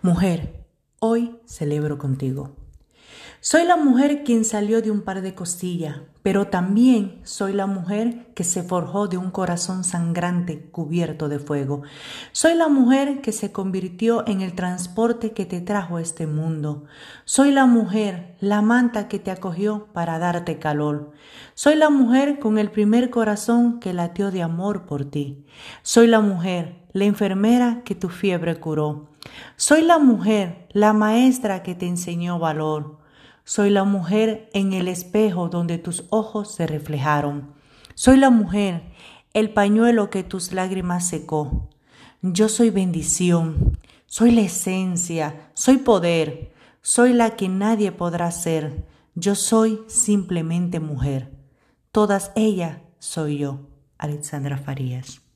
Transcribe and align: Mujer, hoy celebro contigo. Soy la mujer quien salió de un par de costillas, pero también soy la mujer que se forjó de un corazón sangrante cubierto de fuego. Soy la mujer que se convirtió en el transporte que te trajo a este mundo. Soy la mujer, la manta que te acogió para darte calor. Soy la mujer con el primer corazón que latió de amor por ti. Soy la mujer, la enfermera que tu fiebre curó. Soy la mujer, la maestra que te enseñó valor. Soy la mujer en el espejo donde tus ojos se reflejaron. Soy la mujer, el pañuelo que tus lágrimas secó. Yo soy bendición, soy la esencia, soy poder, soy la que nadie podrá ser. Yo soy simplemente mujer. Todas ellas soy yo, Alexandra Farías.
Mujer, 0.00 0.64
hoy 1.00 1.40
celebro 1.44 1.98
contigo. 1.98 2.50
Soy 3.40 3.64
la 3.64 3.76
mujer 3.76 4.22
quien 4.22 4.44
salió 4.44 4.80
de 4.80 4.92
un 4.92 5.02
par 5.02 5.22
de 5.22 5.34
costillas, 5.34 5.96
pero 6.22 6.46
también 6.46 7.18
soy 7.24 7.52
la 7.52 7.66
mujer 7.66 8.32
que 8.34 8.44
se 8.44 8.62
forjó 8.62 9.08
de 9.08 9.16
un 9.16 9.32
corazón 9.32 9.82
sangrante 9.82 10.70
cubierto 10.70 11.28
de 11.28 11.40
fuego. 11.40 11.82
Soy 12.30 12.54
la 12.54 12.68
mujer 12.68 13.20
que 13.22 13.32
se 13.32 13.50
convirtió 13.50 14.24
en 14.28 14.40
el 14.40 14.54
transporte 14.54 15.32
que 15.32 15.46
te 15.46 15.60
trajo 15.60 15.96
a 15.96 16.00
este 16.00 16.28
mundo. 16.28 16.84
Soy 17.24 17.50
la 17.50 17.66
mujer, 17.66 18.36
la 18.38 18.62
manta 18.62 19.08
que 19.08 19.18
te 19.18 19.32
acogió 19.32 19.88
para 19.92 20.20
darte 20.20 20.60
calor. 20.60 21.10
Soy 21.54 21.74
la 21.74 21.90
mujer 21.90 22.38
con 22.38 22.56
el 22.58 22.70
primer 22.70 23.10
corazón 23.10 23.80
que 23.80 23.92
latió 23.92 24.30
de 24.30 24.42
amor 24.42 24.86
por 24.86 25.04
ti. 25.04 25.44
Soy 25.82 26.06
la 26.06 26.20
mujer, 26.20 26.86
la 26.92 27.04
enfermera 27.04 27.82
que 27.84 27.96
tu 27.96 28.08
fiebre 28.08 28.60
curó. 28.60 29.17
Soy 29.56 29.82
la 29.82 29.98
mujer, 29.98 30.68
la 30.72 30.92
maestra 30.92 31.62
que 31.62 31.74
te 31.74 31.86
enseñó 31.86 32.38
valor. 32.38 32.98
Soy 33.44 33.70
la 33.70 33.84
mujer 33.84 34.50
en 34.52 34.72
el 34.72 34.88
espejo 34.88 35.48
donde 35.48 35.78
tus 35.78 36.04
ojos 36.10 36.54
se 36.54 36.66
reflejaron. 36.66 37.52
Soy 37.94 38.16
la 38.16 38.30
mujer, 38.30 38.82
el 39.34 39.50
pañuelo 39.50 40.10
que 40.10 40.22
tus 40.22 40.52
lágrimas 40.52 41.08
secó. 41.08 41.68
Yo 42.22 42.48
soy 42.48 42.70
bendición, 42.70 43.78
soy 44.06 44.32
la 44.32 44.42
esencia, 44.42 45.50
soy 45.54 45.78
poder, 45.78 46.52
soy 46.82 47.12
la 47.12 47.36
que 47.36 47.48
nadie 47.48 47.92
podrá 47.92 48.30
ser. 48.30 48.86
Yo 49.14 49.34
soy 49.34 49.80
simplemente 49.88 50.80
mujer. 50.80 51.32
Todas 51.92 52.32
ellas 52.36 52.78
soy 52.98 53.38
yo, 53.38 53.60
Alexandra 53.98 54.58
Farías. 54.58 55.27